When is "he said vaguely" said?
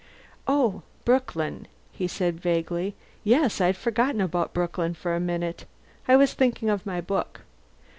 1.91-2.95